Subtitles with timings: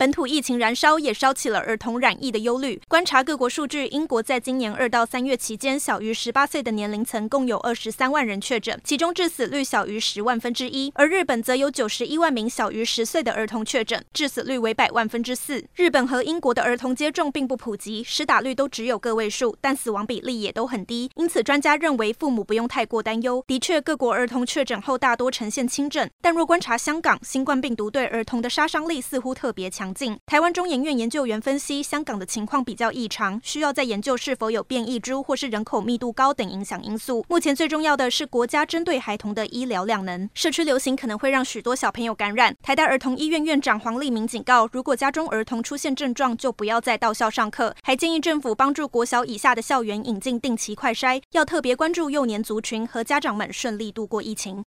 [0.00, 2.80] 本土疫情燃烧，也烧起了儿童染疫的忧虑。
[2.88, 10.90] 观察各国数据，英国在今年二到三月期间，小于十八岁的年龄层共有二十三万人确诊，其中致死率小于十万分之一。
[10.94, 15.62] 而日本则有九十一万名小于十岁的儿童确诊，致死率为百万分之四。
[15.74, 21.10] 日本和英国的儿童接种并不普及，施打率都只有个位数，但死亡比例也都很低。
[21.16, 23.44] 因此，专家认为父母不用太过担忧。
[23.46, 29.89] 的确，各国儿童确诊后大多呈现轻症，但若观察香港，新冠病毒对儿童的杀伤力似乎特别强。
[30.26, 37.24] 台湾中研院研究员分析，香港的情况比较异常，需要再研究是否有变异株或是人口密度高等影响因素。
[37.28, 40.28] 目前最重要的是国家针对孩童的医疗量能。
[40.34, 42.54] 社区流行可能会让许多小朋友感染。
[42.62, 54.58] 台大儿童医院院长黄立明警告，如果家中儿童出现症状，就不要再到校上课，还建议政府帮助国小以下的校园引进定期快筛，要特别关注幼年族群和家长们顺利度过疫情。